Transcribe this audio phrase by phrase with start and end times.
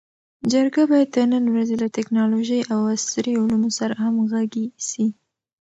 [0.51, 5.07] جرګه باید د نن ورځې له ټکنالوژۍ او عصري علومو سره همږغي سي.